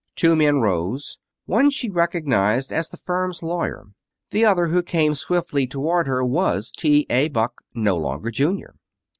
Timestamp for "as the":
2.73-2.97